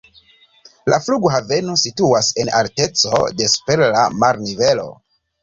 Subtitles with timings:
[0.93, 3.13] La flughaveno situas en alteco
[3.43, 4.89] de super la marnivelo.